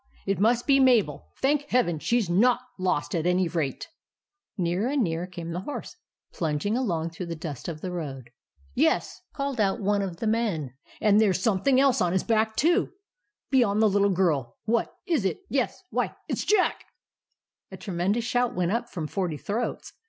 [0.25, 1.27] It must be Mabel.
[1.43, 3.87] Thank Heaven, she 's not lost at any rate!
[4.57, 5.95] M Nearer and nearer came the horse,
[6.33, 8.31] plung ing along through the dust of the road."
[8.73, 12.55] Yes!" called out one of the men;" and there s something else on his back
[12.55, 12.91] too,
[13.51, 14.57] be hind the little girl.
[14.65, 16.83] What!— is it?— yes— why— it's JACK!"
[17.71, 19.93] A tremendous shout went up from forty throats.